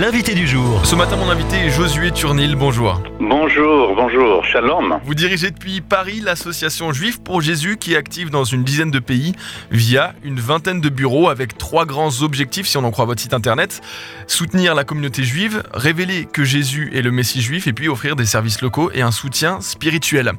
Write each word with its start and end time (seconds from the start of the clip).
L'invité 0.00 0.34
du 0.34 0.46
jour. 0.46 0.84
Ce 0.84 0.94
matin, 0.94 1.16
mon 1.16 1.30
invité 1.30 1.56
est 1.56 1.70
Josué 1.70 2.10
Turnil. 2.10 2.54
Bonjour. 2.54 3.00
Bonjour, 3.18 3.94
bonjour, 3.94 4.44
shalom. 4.44 5.00
Vous 5.06 5.14
dirigez 5.14 5.50
depuis 5.50 5.80
Paris 5.80 6.20
l'association 6.20 6.92
Juifs 6.92 7.18
pour 7.22 7.40
Jésus 7.40 7.78
qui 7.78 7.94
est 7.94 7.96
active 7.96 8.28
dans 8.28 8.44
une 8.44 8.62
dizaine 8.62 8.90
de 8.90 8.98
pays 8.98 9.34
via 9.70 10.12
une 10.22 10.38
vingtaine 10.38 10.82
de 10.82 10.90
bureaux 10.90 11.30
avec 11.30 11.56
trois 11.56 11.86
grands 11.86 12.20
objectifs, 12.20 12.66
si 12.66 12.76
on 12.76 12.84
en 12.84 12.90
croit 12.90 13.06
votre 13.06 13.22
site 13.22 13.32
internet. 13.32 13.80
Soutenir 14.26 14.74
la 14.74 14.84
communauté 14.84 15.22
juive, 15.22 15.62
révéler 15.72 16.26
que 16.30 16.44
Jésus 16.44 16.90
est 16.94 17.00
le 17.00 17.10
Messie 17.10 17.40
juif 17.40 17.66
et 17.66 17.72
puis 17.72 17.88
offrir 17.88 18.16
des 18.16 18.26
services 18.26 18.60
locaux 18.60 18.90
et 18.92 19.00
un 19.00 19.12
soutien 19.12 19.62
spirituel. 19.62 20.32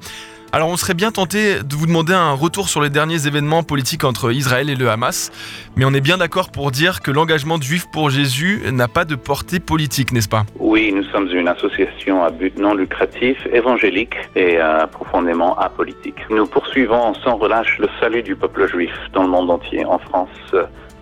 Alors 0.53 0.69
on 0.69 0.77
serait 0.77 0.93
bien 0.93 1.11
tenté 1.11 1.61
de 1.61 1.75
vous 1.75 1.87
demander 1.87 2.13
un 2.13 2.31
retour 2.31 2.69
sur 2.69 2.81
les 2.81 2.89
derniers 2.89 3.27
événements 3.27 3.63
politiques 3.63 4.05
entre 4.05 4.31
Israël 4.31 4.69
et 4.69 4.75
le 4.75 4.89
Hamas, 4.89 5.29
mais 5.75 5.83
on 5.83 5.93
est 5.93 6.01
bien 6.01 6.17
d'accord 6.17 6.51
pour 6.51 6.71
dire 6.71 7.01
que 7.01 7.11
l'engagement 7.11 7.57
de 7.57 7.63
Juifs 7.63 7.87
pour 7.91 8.09
Jésus 8.09 8.61
n'a 8.71 8.87
pas 8.87 9.03
de 9.03 9.15
portée 9.15 9.59
politique, 9.59 10.13
n'est-ce 10.13 10.29
pas? 10.29 10.45
Oui, 10.59 10.93
nous 10.93 11.03
sommes 11.11 11.27
une 11.33 11.49
association 11.49 12.23
à 12.23 12.31
but 12.31 12.57
non 12.57 12.73
lucratif, 12.73 13.37
évangélique 13.51 14.15
et 14.35 14.57
euh, 14.57 14.87
profondément 14.87 15.57
apolitique. 15.59 16.15
Nous 16.29 16.47
poursuivons 16.47 17.13
sans 17.15 17.35
relâche 17.35 17.77
le 17.79 17.89
salut 17.99 18.23
du 18.23 18.35
peuple 18.35 18.69
juif 18.69 18.93
dans 19.13 19.23
le 19.23 19.29
monde 19.29 19.51
entier, 19.51 19.83
en 19.85 19.99
France 19.99 20.29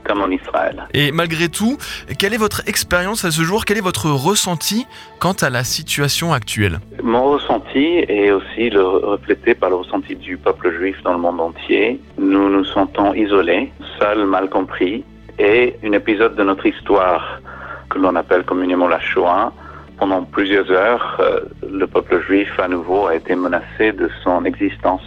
comme 0.06 0.22
en 0.22 0.30
Israël. 0.30 0.88
Et 0.94 1.12
malgré 1.12 1.50
tout, 1.50 1.78
quelle 2.18 2.34
est 2.34 2.38
votre 2.38 2.62
expérience 2.68 3.26
à 3.26 3.32
ce 3.32 3.42
jour? 3.42 3.66
Quel 3.66 3.78
est 3.78 3.82
votre 3.82 4.10
ressenti 4.10 4.86
quant 5.20 5.34
à 5.42 5.50
la 5.50 5.64
situation 5.64 6.32
actuelle? 6.34 6.80
Mon 7.04 7.32
ressenti 7.32 8.06
est 8.08 8.32
aussi 8.32 8.70
le, 8.70 8.84
reflété 8.84 9.56
par 9.56 9.70
le 9.70 9.78
ressenti 9.78 10.16
du 10.16 10.38
peuple 10.38 10.72
juif 10.78 11.02
dans 11.04 11.14
le 11.14 11.20
monde 11.20 11.42
entier. 11.42 12.00
Nous 12.18 12.50
nous 12.50 12.66
sentons 12.66 13.14
isolés, 13.14 13.72
seuls, 14.00 14.26
mal 14.26 14.50
compris, 14.50 15.04
et 15.40 15.76
un 15.84 15.92
épisode 15.92 16.36
de 16.36 16.44
notre 16.44 16.66
histoire 16.66 17.42
que 17.90 18.00
l'on 18.00 18.16
appelle 18.16 18.44
communément 18.44 18.88
la 18.88 19.00
Shoah. 19.00 19.52
Pendant 19.98 20.24
plusieurs 20.24 20.70
heures, 20.72 21.18
euh, 21.22 21.40
le 21.72 21.88
peuple 21.88 22.22
juif 22.28 22.50
à 22.60 22.68
nouveau 22.68 23.08
a 23.08 23.16
été 23.16 23.34
menacé 23.36 23.94
de 23.94 24.10
son 24.24 24.44
existence 24.44 25.04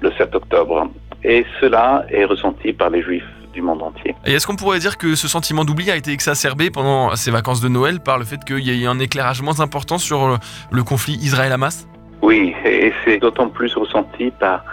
le 0.00 0.10
7 0.12 0.34
octobre. 0.34 0.88
Et 1.22 1.44
cela 1.60 2.04
est 2.10 2.24
ressenti 2.24 2.72
par 2.72 2.90
les 2.90 3.02
juifs 3.02 3.33
du 3.54 3.62
monde 3.62 3.82
entier. 3.82 4.14
Et 4.26 4.34
est-ce 4.34 4.46
qu'on 4.46 4.56
pourrait 4.56 4.80
dire 4.80 4.98
que 4.98 5.14
ce 5.14 5.28
sentiment 5.28 5.64
d'oubli 5.64 5.90
a 5.90 5.96
été 5.96 6.10
exacerbé 6.10 6.70
pendant 6.70 7.14
ces 7.16 7.30
vacances 7.30 7.60
de 7.60 7.68
Noël 7.68 8.00
par 8.00 8.18
le 8.18 8.24
fait 8.24 8.44
qu'il 8.44 8.60
y 8.60 8.82
ait 8.82 8.86
un 8.86 8.98
éclairage 8.98 9.40
moins 9.42 9.60
important 9.60 9.98
sur 9.98 10.38
le 10.70 10.82
conflit 10.82 11.14
Israël-Hamas? 11.14 11.88
Oui, 12.22 12.54
et 12.64 12.92
c'est 13.04 13.18
d'autant 13.18 13.48
plus 13.48 13.74
ressenti 13.74 14.30
par 14.30 14.64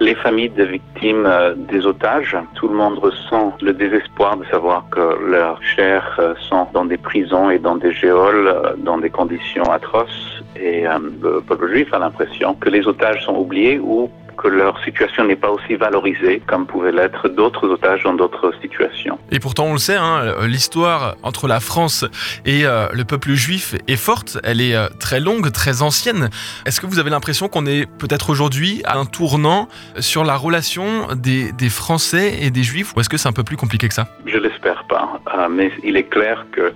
les 0.00 0.14
familles 0.14 0.50
des 0.50 0.66
victimes 0.66 1.26
euh, 1.26 1.54
des 1.54 1.86
otages. 1.86 2.36
Tout 2.54 2.68
le 2.68 2.74
monde 2.74 2.98
ressent 2.98 3.56
le 3.60 3.72
désespoir 3.72 4.36
de 4.36 4.44
savoir 4.46 4.84
que 4.90 5.18
leurs 5.28 5.60
chers 5.62 6.16
euh, 6.18 6.34
sont 6.48 6.66
dans 6.72 6.84
des 6.84 6.96
prisons 6.96 7.50
et 7.50 7.58
dans 7.58 7.76
des 7.76 7.92
géoles, 7.92 8.48
euh, 8.48 8.74
dans 8.78 8.98
des 8.98 9.10
conditions 9.10 9.64
atroces. 9.64 10.42
Et 10.56 10.84
le 11.22 11.40
peuple 11.40 11.68
juif 11.68 11.92
a 11.92 11.98
l'impression 11.98 12.54
que 12.54 12.68
les 12.68 12.86
otages 12.86 13.24
sont 13.24 13.36
oubliés 13.36 13.78
ou 13.78 14.10
que 14.38 14.48
leur 14.48 14.82
situation 14.84 15.24
n'est 15.24 15.36
pas 15.36 15.50
aussi 15.50 15.74
valorisée 15.74 16.40
comme 16.46 16.66
pouvaient 16.66 16.92
l'être 16.92 17.28
d'autres 17.28 17.68
otages 17.68 18.04
dans 18.04 18.14
d'autres 18.14 18.52
situations. 18.62 19.18
Et 19.30 19.40
pourtant, 19.40 19.64
on 19.64 19.72
le 19.72 19.78
sait, 19.78 19.96
hein, 19.96 20.34
l'histoire 20.46 21.16
entre 21.22 21.48
la 21.48 21.60
France 21.60 22.04
et 22.46 22.64
euh, 22.64 22.86
le 22.92 23.04
peuple 23.04 23.32
juif 23.32 23.74
est 23.88 23.96
forte, 23.96 24.38
elle 24.44 24.60
est 24.60 24.74
euh, 24.74 24.88
très 25.00 25.20
longue, 25.20 25.50
très 25.52 25.82
ancienne. 25.82 26.30
Est-ce 26.66 26.80
que 26.80 26.86
vous 26.86 26.98
avez 26.98 27.10
l'impression 27.10 27.48
qu'on 27.48 27.66
est 27.66 27.86
peut-être 27.98 28.30
aujourd'hui 28.30 28.80
à 28.84 28.96
un 28.96 29.04
tournant 29.04 29.68
sur 29.98 30.24
la 30.24 30.36
relation 30.36 31.08
des, 31.14 31.52
des 31.52 31.68
Français 31.68 32.38
et 32.40 32.50
des 32.50 32.62
Juifs, 32.62 32.94
ou 32.96 33.00
est-ce 33.00 33.08
que 33.08 33.16
c'est 33.16 33.28
un 33.28 33.32
peu 33.32 33.44
plus 33.44 33.56
compliqué 33.56 33.88
que 33.88 33.94
ça? 33.94 34.06
Je 34.26 34.38
l'espère 34.38 34.84
pas, 34.84 35.20
euh, 35.34 35.48
mais 35.50 35.72
il 35.82 35.96
est 35.96 36.08
clair 36.08 36.46
que 36.52 36.72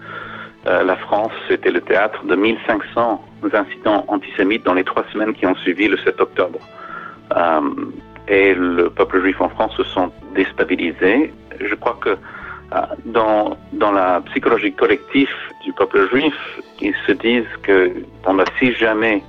la 0.65 0.95
France 0.95 1.33
était 1.51 1.73
le 1.73 1.81
théâtre 1.81 2.25
de 2.25 2.37
1500 2.37 3.25
incidents 3.53 4.05
antisémites 4.07 4.65
dans 4.65 4.75
les 4.75 4.85
trois 4.85 5.05
semaines 5.13 5.35
qui 5.35 5.45
ont 5.45 5.57
suivi 5.57 5.89
le 5.89 5.99
7 5.99 6.21
octobre. 6.21 6.61
Et 8.33 8.55
le 8.55 8.89
peuple 8.89 9.21
juif 9.21 9.39
en 9.43 9.51
France 9.51 9.75
se 9.77 9.85
sent 9.85 10.09
déstabilisé. 10.35 11.31
Je 11.61 11.75
crois 11.75 11.99
que 12.01 12.09
euh, 12.09 12.81
dans, 13.05 13.59
dans 13.75 13.93
la 13.93 14.23
psychologie 14.23 14.73
collective 14.73 15.29
du 15.67 15.73
peuple 15.75 16.09
juif, 16.09 16.35
ils 16.81 16.95
se 17.07 17.13
disent 17.13 17.55
que 17.63 17.93
si 18.59 18.73
jamais 18.73 19.23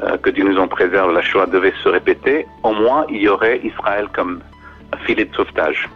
euh, 0.00 0.16
que 0.18 0.30
Dieu 0.30 0.44
nous 0.44 0.58
en 0.60 0.68
préserve, 0.68 1.12
la 1.12 1.22
Shoah 1.22 1.46
devait 1.46 1.74
se 1.82 1.88
répéter, 1.88 2.46
au 2.62 2.72
moins 2.72 3.04
il 3.08 3.22
y 3.22 3.28
aurait 3.28 3.58
Israël 3.64 4.06
comme 4.12 4.40
filet 5.04 5.24
de 5.24 5.34
sauvetage. 5.34 5.88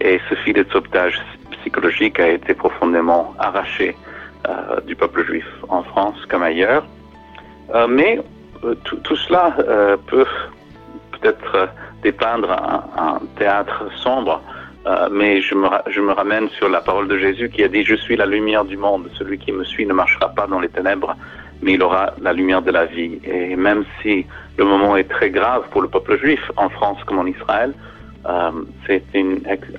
Et 0.00 0.18
ce 0.28 0.34
filet 0.34 0.64
de 0.64 0.72
sauvetage 0.72 1.22
psychologique 1.60 2.18
a 2.18 2.28
été 2.28 2.54
profondément 2.54 3.34
arraché 3.38 3.94
euh, 4.48 4.80
du 4.80 4.96
peuple 4.96 5.24
juif 5.24 5.46
en 5.68 5.84
France 5.84 6.18
comme 6.28 6.42
ailleurs. 6.42 6.84
Mais 7.88 8.18
tout, 8.84 8.96
tout, 8.96 9.16
cela 9.16 9.54
peut 10.06 10.24
peut-être 11.20 11.54
euh, 11.54 11.66
dépeindre 12.02 12.50
un, 12.50 13.18
théâtre 13.36 13.84
sombre, 13.96 14.42
euh, 14.86 15.08
mais 15.10 15.40
je 15.40 15.54
me, 15.54 16.12
ramène 16.12 16.48
sur 16.50 16.68
la 16.68 16.80
parole 16.80 17.08
de 17.08 17.18
Jésus 17.18 17.48
qui 17.50 17.62
a 17.64 17.68
dit, 17.68 17.84
je 17.84 17.94
suis 17.94 18.16
la 18.16 18.26
lumière 18.26 18.64
du 18.64 18.76
monde, 18.76 19.08
celui 19.18 19.38
qui 19.38 19.52
me 19.52 19.64
suit 19.64 19.86
ne 19.86 19.92
marchera 19.92 20.28
pas 20.28 20.46
dans 20.46 20.60
les 20.60 20.68
ténèbres, 20.68 21.14
mais 21.62 21.72
il 21.74 21.82
aura 21.82 22.12
la 22.20 22.32
lumière 22.32 22.62
de 22.62 22.70
la 22.70 22.84
vie. 22.84 23.18
Et 23.24 23.56
même 23.56 23.84
si 24.00 24.26
le 24.56 24.64
moment 24.64 24.96
est 24.96 25.08
très 25.08 25.30
grave 25.30 25.64
pour 25.70 25.82
le 25.82 25.88
peuple 25.88 26.18
juif, 26.18 26.40
en 26.56 26.68
France 26.68 26.98
comme 27.04 27.18
en 27.18 27.26
Israël, 27.26 27.72
euh, 28.26 28.50
c'est 28.86 29.02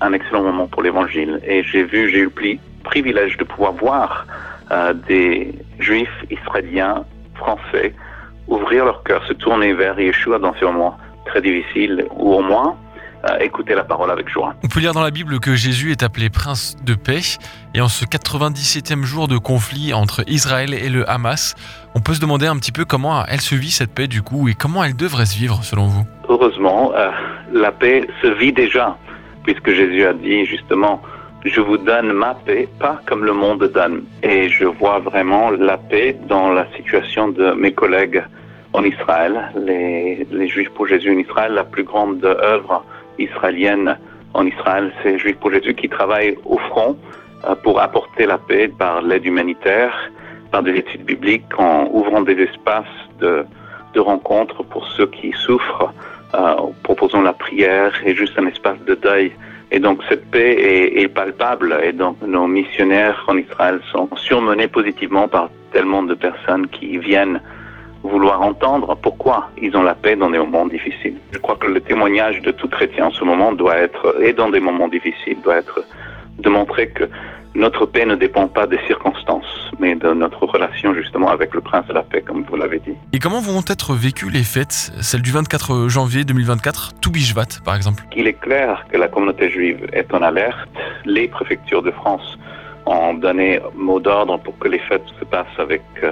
un 0.02 0.14
excellent 0.14 0.44
moment 0.44 0.68
pour 0.68 0.82
l'évangile. 0.82 1.40
Et 1.46 1.64
j'ai 1.64 1.84
vu, 1.84 2.10
j'ai 2.10 2.20
eu 2.20 2.32
le 2.36 2.58
privilège 2.84 3.38
de 3.38 3.44
pouvoir 3.44 3.74
voir 3.74 4.26
des 5.08 5.52
juifs 5.80 6.26
israéliens, 6.30 7.04
français, 7.36 7.96
ouvrir 8.48 8.86
leur 8.86 9.02
cœur, 9.04 9.26
se 9.26 9.34
tourner 9.34 9.74
vers 9.74 10.00
Yeshua 10.00 10.38
dans 10.38 10.54
ce 10.56 10.66
moment 10.66 10.98
très 11.30 11.42
difficile, 11.42 12.06
ou 12.16 12.34
au 12.34 12.42
moins 12.42 12.76
euh, 13.30 13.38
écouter 13.40 13.76
la 13.76 13.84
parole 13.84 14.12
avec 14.12 14.30
joie. 14.30 14.56
On 14.64 14.68
peut 14.68 14.80
lire 14.80 14.94
dans 14.94 15.02
la 15.02 15.12
Bible 15.12 15.40
que 15.40 15.56
Jésus 15.56 15.92
est 15.92 16.04
appelé 16.04 16.30
prince 16.30 16.76
de 16.84 16.96
paix, 16.96 17.22
et 17.74 17.82
en 17.82 17.88
ce 17.88 18.06
97e 18.06 19.04
jour 19.04 19.28
de 19.28 19.38
conflit 19.38 19.94
entre 19.94 20.24
Israël 20.28 20.74
et 20.74 20.90
le 20.90 21.10
Hamas, 21.10 21.56
on 21.96 22.00
peut 22.00 22.14
se 22.14 22.22
demander 22.22 22.48
un 22.48 22.58
petit 22.58 22.72
peu 22.72 22.86
comment 22.86 23.26
elle 23.28 23.42
se 23.42 23.56
vit 23.56 23.72
cette 23.72 23.94
paix 23.94 24.08
du 24.08 24.22
coup, 24.22 24.48
et 24.48 24.54
comment 24.54 24.84
elle 24.84 24.96
devrait 24.96 25.26
se 25.26 25.38
vivre 25.38 25.64
selon 25.64 25.88
vous? 25.88 26.06
Heureusement, 26.30 26.94
euh, 26.96 27.10
la 27.52 27.72
paix 27.72 28.08
se 28.22 28.28
vit 28.28 28.54
déjà, 28.54 28.98
puisque 29.44 29.70
Jésus 29.72 30.06
a 30.06 30.14
dit 30.14 30.46
justement, 30.46 31.02
je 31.46 31.62
vous 31.62 31.78
donne 31.78 32.12
ma 32.14 32.36
paix, 32.36 32.68
pas 32.80 33.02
comme 33.06 33.24
le 33.24 33.34
monde 33.34 33.70
donne. 33.74 34.04
Et 34.24 34.50
je 34.50 34.66
vois 34.66 35.00
vraiment 35.00 35.52
la 35.52 35.78
paix 35.78 36.18
dans 36.28 36.52
la 36.52 36.68
situation 36.76 37.30
de 37.30 37.52
mes 37.52 37.72
collègues 37.72 38.24
en 38.74 38.84
Israël. 38.84 39.52
Les, 39.56 40.28
les 40.32 40.48
Juifs 40.48 40.70
pour 40.70 40.88
Jésus 40.88 41.10
en 41.12 41.18
Israël, 41.18 41.54
la 41.54 41.64
plus 41.64 41.84
grande 41.84 42.24
œuvre 42.26 42.86
israélienne 43.18 43.98
en 44.34 44.46
Israël, 44.46 44.92
c'est 45.02 45.18
Juifs 45.18 45.38
pour 45.38 45.52
Jésus 45.52 45.74
qui 45.74 45.90
travaillent 45.90 46.38
au 46.46 46.58
front 46.58 46.98
euh, 47.48 47.56
pour 47.56 47.82
apporter 47.82 48.26
la 48.26 48.38
paix 48.38 48.68
par 48.68 49.02
l'aide 49.02 49.26
humanitaire, 49.26 49.94
par 50.52 50.64
des 50.64 50.76
études 50.76 51.04
bibliques, 51.04 51.58
en 51.58 51.90
ouvrant 51.92 52.22
des 52.22 52.40
espaces 52.40 52.86
de, 53.20 53.46
de 53.94 54.00
rencontres 54.00 54.64
pour 54.64 54.88
ceux 54.88 55.08
qui 55.08 55.32
souffrent, 55.32 55.94
euh, 56.36 56.56
proposant 56.84 57.22
la 57.22 57.34
prière 57.34 57.94
et 58.06 58.14
juste 58.14 58.38
un 58.38 58.48
espace 58.48 58.80
de 58.86 58.96
deuil. 58.96 59.32
Et 59.72 59.80
donc 59.80 60.02
cette 60.10 60.30
paix 60.32 60.54
est, 60.60 61.02
est, 61.02 61.08
palpable 61.08 61.80
et 61.84 61.94
donc 61.94 62.18
nos 62.22 62.48
missionnaires 62.48 63.24
en 63.28 63.38
Israël 63.38 63.80
sont 63.92 64.10
surmenés 64.16 64.68
positivement 64.68 65.28
par 65.28 65.50
tellement 65.72 66.02
de 66.02 66.16
personnes 66.16 66.68
qui 66.68 66.98
viennent 66.98 67.40
vouloir 68.04 68.42
entendre 68.42 68.96
pourquoi 69.02 69.50
ils 69.62 69.76
ont 69.76 69.84
la 69.84 69.96
paix 69.96 70.16
dans 70.16 70.30
des 70.30 70.38
moments 70.38 70.66
difficiles. 70.68 71.18
Je 71.32 71.38
crois 71.40 71.56
que 71.56 71.68
le 71.68 71.82
témoignage 71.82 72.42
de 72.42 72.52
tout 72.52 72.68
chrétien 72.68 73.08
en 73.08 73.12
ce 73.12 73.24
moment 73.24 73.52
doit 73.52 73.78
être, 73.78 74.16
et 74.22 74.34
dans 74.34 74.50
des 74.50 74.60
moments 74.60 74.88
difficiles, 74.88 75.38
doit 75.44 75.58
être 75.58 75.84
de 76.40 76.50
montrer 76.50 76.90
que 76.90 77.10
notre 77.56 77.86
paix 77.86 78.06
ne 78.06 78.16
dépend 78.16 78.48
pas 78.48 78.68
des 78.68 78.80
circonstances, 78.88 79.72
mais 79.80 79.96
de 79.96 80.14
notre 80.14 80.46
relation 80.46 80.94
justement 80.94 81.30
avec 81.30 81.54
le 81.54 81.62
prince 81.62 81.86
de 81.88 81.94
la 81.94 82.04
paix, 82.04 82.22
comme 82.22 82.44
vous 82.44 82.56
l'avez 82.56 82.80
dit. 82.80 82.94
Et 83.12 83.20
comment 83.20 83.42
vont 83.42 83.64
être 83.68 83.94
vécues 83.94 84.30
les 84.30 84.44
fêtes, 84.44 84.92
celle 85.02 85.22
du 85.22 85.32
24 85.32 85.88
janvier 85.88 86.24
2024, 86.24 87.00
Toubishvat 87.02 87.62
par 87.66 87.76
exemple? 87.76 88.04
Il 88.16 88.28
est 88.28 88.40
clair 88.40 88.86
que 88.92 88.98
la 88.98 89.08
communauté 89.08 89.50
juive 89.50 89.88
est 89.94 90.14
en 90.14 90.22
alerte. 90.22 90.70
Les 91.06 91.28
préfectures 91.28 91.82
de 91.82 91.92
France 91.92 92.38
ont 92.86 93.14
donné 93.14 93.60
mot 93.76 94.00
d'ordre 94.00 94.38
pour 94.40 94.58
que 94.60 94.68
les 94.68 94.80
fêtes 94.80 95.04
se 95.20 95.26
passent 95.26 95.48
avec 95.58 95.82
euh, 96.04 96.12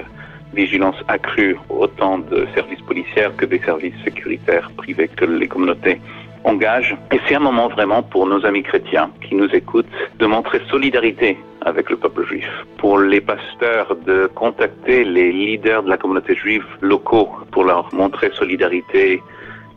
vigilance 0.54 0.96
accrue 1.08 1.56
autant 1.68 2.18
de 2.18 2.46
services 2.54 2.80
policiers 2.82 3.28
que 3.36 3.46
des 3.46 3.60
services 3.60 3.94
sécuritaires 4.04 4.70
privés 4.76 5.08
que 5.08 5.24
les 5.24 5.48
communautés 5.48 6.00
engagent. 6.44 6.96
Et 7.12 7.20
c'est 7.26 7.34
un 7.34 7.40
moment 7.40 7.68
vraiment 7.68 8.02
pour 8.02 8.26
nos 8.26 8.44
amis 8.46 8.62
chrétiens 8.62 9.10
qui 9.26 9.34
nous 9.34 9.48
écoutent 9.54 9.86
de 10.18 10.26
montrer 10.26 10.60
solidarité 10.70 11.38
avec 11.62 11.90
le 11.90 11.96
peuple 11.96 12.24
juif. 12.26 12.48
Pour 12.78 12.98
les 12.98 13.20
pasteurs 13.20 13.96
de 14.06 14.30
contacter 14.34 15.04
les 15.04 15.32
leaders 15.32 15.82
de 15.82 15.90
la 15.90 15.96
communauté 15.96 16.34
juive 16.34 16.64
locaux 16.80 17.28
pour 17.50 17.64
leur 17.64 17.92
montrer 17.92 18.30
solidarité 18.32 19.22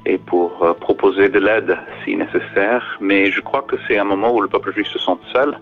et 0.06 0.18
pour 0.18 0.64
euh, 0.64 0.74
proposer 0.74 1.30
de 1.30 1.40
l'aide 1.40 1.78
si 2.04 2.16
nécessaire. 2.16 2.98
Mais 3.00 3.32
je 3.32 3.42
crois 3.42 3.62
que 3.62 3.76
c'est 3.88 3.98
un 3.98 4.04
moment 4.04 4.34
où 4.34 4.42
le 4.42 4.48
peuple 4.48 4.74
juif 4.74 4.88
se 4.88 5.00
sent 5.00 5.18
seul 5.32 5.58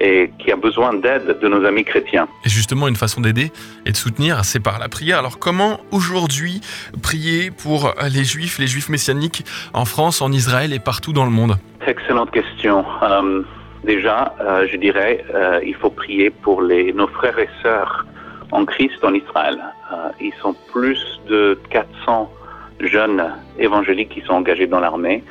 et 0.00 0.32
qui 0.38 0.50
a 0.50 0.56
besoin 0.56 0.94
d'aide 0.94 1.38
de 1.40 1.48
nos 1.48 1.64
amis 1.64 1.84
chrétiens. 1.84 2.26
Et 2.44 2.48
justement, 2.48 2.88
une 2.88 2.96
façon 2.96 3.20
d'aider 3.20 3.52
et 3.84 3.92
de 3.92 3.96
soutenir, 3.96 4.44
c'est 4.44 4.60
par 4.60 4.78
la 4.78 4.88
prière. 4.88 5.18
Alors 5.18 5.38
comment 5.38 5.80
aujourd'hui 5.90 6.62
prier 7.02 7.50
pour 7.50 7.92
les 8.10 8.24
juifs, 8.24 8.58
les 8.58 8.66
juifs 8.66 8.88
messianiques 8.88 9.44
en 9.74 9.84
France, 9.84 10.22
en 10.22 10.32
Israël 10.32 10.72
et 10.72 10.78
partout 10.78 11.12
dans 11.12 11.24
le 11.24 11.30
monde? 11.30 11.56
Excellente 11.86 12.30
question. 12.30 12.84
Euh, 13.02 13.42
déjà, 13.84 14.34
euh, 14.40 14.66
je 14.70 14.76
dirais, 14.76 15.24
il 15.66 15.74
faut 15.74 15.90
prier 15.90 16.30
pour 16.30 16.62
les, 16.62 16.94
nos 16.94 17.08
frères 17.08 17.38
et 17.38 17.48
sœurs 17.62 18.06
en 18.52 18.64
Christ 18.64 19.04
en 19.04 19.12
Israël. 19.12 19.58
Ils 20.20 20.32
sont 20.40 20.54
plus 20.72 21.20
de 21.28 21.58
400 21.70 21.89
jeunes 22.80 23.24
évangéliques 23.58 24.10
qui 24.10 24.20
sont 24.22 24.34
engagés 24.34 24.66
dans 24.66 24.80
l'armée. 24.80 25.22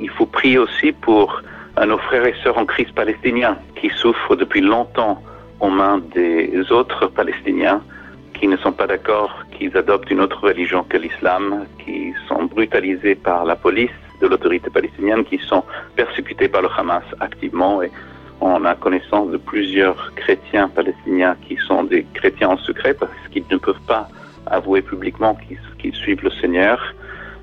Il 0.00 0.10
faut 0.10 0.26
prier 0.26 0.58
aussi 0.58 0.92
pour 0.92 1.42
nos 1.86 1.98
frères 1.98 2.26
et 2.26 2.34
sœurs 2.42 2.58
en 2.58 2.64
Christ 2.64 2.92
palestiniens 2.94 3.58
qui 3.80 3.90
souffrent 3.90 4.36
depuis 4.36 4.60
longtemps 4.60 5.22
aux 5.60 5.70
mains 5.70 6.00
des 6.14 6.70
autres 6.70 7.06
Palestiniens 7.06 7.82
qui 8.38 8.46
ne 8.48 8.56
sont 8.56 8.72
pas 8.72 8.86
d'accord 8.86 9.34
qu'ils 9.56 9.76
adoptent 9.76 10.10
une 10.10 10.20
autre 10.20 10.42
religion 10.42 10.84
que 10.84 10.96
l'islam, 10.98 11.66
qui 11.84 12.12
sont 12.28 12.44
brutalisés 12.44 13.14
par 13.14 13.44
la 13.44 13.56
police 13.56 13.90
de 14.20 14.26
l'autorité 14.26 14.70
palestinienne, 14.70 15.24
qui 15.24 15.38
sont 15.38 15.64
persécutés 15.94 16.48
par 16.48 16.62
le 16.62 16.68
Hamas 16.76 17.04
activement. 17.20 17.82
Et 17.82 17.90
on 18.40 18.64
a 18.64 18.74
connaissance 18.74 19.30
de 19.30 19.38
plusieurs 19.38 20.12
chrétiens 20.14 20.68
palestiniens 20.68 21.36
qui 21.46 21.56
sont 21.66 21.84
des 21.84 22.04
chrétiens 22.14 22.50
en 22.50 22.58
secret 22.58 22.94
parce 22.94 23.12
qu'ils 23.30 23.44
ne 23.50 23.56
peuvent 23.56 23.86
pas 23.86 24.08
avouer 24.46 24.82
publiquement 24.82 25.36
qu'ils 25.78 25.94
suivent 25.94 26.22
le 26.22 26.30
Seigneur. 26.30 26.94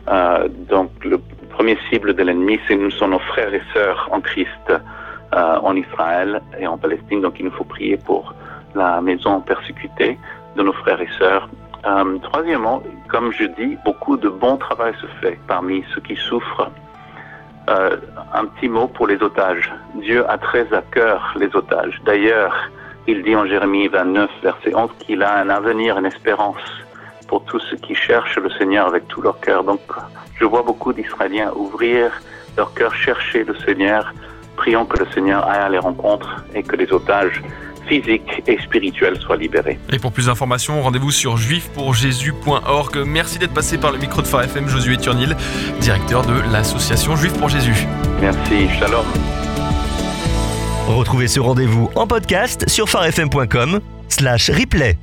Euh, 0.09 0.47
donc 0.69 0.91
le 1.03 1.19
premier 1.49 1.77
cible 1.89 2.13
de 2.13 2.23
l'ennemi, 2.23 2.59
c'est 2.67 2.75
nous 2.75 2.91
nos 3.07 3.19
frères 3.19 3.53
et 3.53 3.61
sœurs 3.73 4.09
en 4.11 4.21
Christ 4.21 4.67
euh, 4.69 5.57
en 5.61 5.75
Israël 5.75 6.41
et 6.59 6.67
en 6.67 6.77
Palestine. 6.77 7.21
Donc 7.21 7.39
il 7.39 7.45
nous 7.45 7.51
faut 7.51 7.63
prier 7.63 7.97
pour 7.97 8.33
la 8.75 9.01
maison 9.01 9.39
persécutée 9.41 10.17
de 10.55 10.63
nos 10.63 10.73
frères 10.73 11.01
et 11.01 11.09
sœurs. 11.17 11.49
Euh, 11.85 12.17
troisièmement, 12.19 12.81
comme 13.09 13.31
je 13.31 13.45
dis, 13.45 13.77
beaucoup 13.85 14.17
de 14.17 14.29
bon 14.29 14.57
travail 14.57 14.93
se 15.01 15.07
fait 15.21 15.37
parmi 15.47 15.83
ceux 15.93 16.01
qui 16.01 16.15
souffrent. 16.15 16.69
Un 17.65 18.45
petit 18.47 18.67
mot 18.67 18.87
pour 18.87 19.07
les 19.07 19.23
otages. 19.23 19.71
Dieu 19.95 20.29
a 20.29 20.37
très 20.37 20.73
à 20.73 20.81
cœur 20.81 21.33
les 21.39 21.55
otages. 21.55 22.01
D'ailleurs, 22.03 22.53
il 23.07 23.23
dit 23.23 23.35
en 23.35 23.45
Jérémie 23.45 23.87
29, 23.87 24.29
verset 24.41 24.75
11, 24.75 24.89
qu'il 24.99 25.23
a 25.23 25.37
un 25.37 25.49
avenir, 25.49 25.97
une 25.97 26.05
espérance 26.05 26.82
pour 27.33 27.43
tous 27.45 27.59
ceux 27.67 27.77
qui 27.77 27.95
cherchent 27.95 28.37
le 28.37 28.51
Seigneur 28.59 28.85
avec 28.85 29.07
tout 29.07 29.19
leur 29.19 29.39
cœur. 29.39 29.63
Donc, 29.63 29.79
je 30.39 30.45
vois 30.45 30.61
beaucoup 30.61 30.93
d'Israéliens 30.93 31.51
ouvrir 31.55 32.11
leur 32.55 32.71
cœur, 32.75 32.93
chercher 32.93 33.43
le 33.43 33.55
Seigneur. 33.65 34.13
Prions 34.55 34.85
que 34.85 34.99
le 34.99 35.07
Seigneur 35.15 35.43
aille 35.49 35.63
à 35.63 35.69
les 35.69 35.79
rencontres 35.79 36.43
et 36.53 36.61
que 36.61 36.75
les 36.75 36.93
otages 36.93 37.41
physiques 37.87 38.43
et 38.45 38.59
spirituels 38.59 39.17
soient 39.19 39.35
libérés. 39.35 39.79
Et 39.91 39.97
pour 39.97 40.11
plus 40.11 40.27
d'informations, 40.27 40.79
rendez-vous 40.83 41.09
sur 41.09 41.37
juifpourjésus.org. 41.37 43.03
Merci 43.03 43.39
d'être 43.39 43.55
passé 43.55 43.79
par 43.79 43.91
le 43.91 43.97
micro 43.97 44.21
de 44.21 44.27
Phare 44.27 44.43
FM, 44.43 44.67
Josué 44.67 44.97
Turnil, 44.97 45.35
directeur 45.79 46.21
de 46.23 46.35
l'association 46.51 47.15
Juif 47.15 47.33
pour 47.39 47.49
Jésus. 47.49 47.87
Merci, 48.21 48.69
shalom. 48.77 49.07
Retrouvez 50.87 51.27
ce 51.27 51.39
rendez-vous 51.39 51.89
en 51.95 52.05
podcast 52.05 52.69
sur 52.69 52.87
farfm.com 52.87 53.79
slash 54.07 54.51
replay. 54.51 54.97